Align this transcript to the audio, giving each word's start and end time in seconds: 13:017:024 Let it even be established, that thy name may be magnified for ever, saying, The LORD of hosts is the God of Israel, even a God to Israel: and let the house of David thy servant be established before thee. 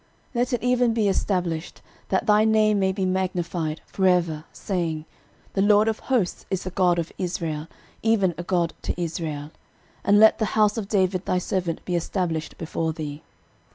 13:017:024 0.33 0.35
Let 0.35 0.53
it 0.53 0.63
even 0.63 0.93
be 0.95 1.07
established, 1.09 1.81
that 2.09 2.25
thy 2.25 2.43
name 2.43 2.79
may 2.79 2.91
be 2.91 3.05
magnified 3.05 3.81
for 3.85 4.07
ever, 4.07 4.45
saying, 4.51 5.05
The 5.53 5.61
LORD 5.61 5.87
of 5.87 5.99
hosts 5.99 6.43
is 6.49 6.63
the 6.63 6.71
God 6.71 6.97
of 6.97 7.11
Israel, 7.19 7.67
even 8.01 8.33
a 8.35 8.41
God 8.41 8.73
to 8.81 8.99
Israel: 8.99 9.51
and 10.03 10.19
let 10.19 10.39
the 10.39 10.45
house 10.57 10.75
of 10.75 10.87
David 10.87 11.25
thy 11.27 11.37
servant 11.37 11.85
be 11.85 11.95
established 11.95 12.57
before 12.57 12.93
thee. 12.93 13.21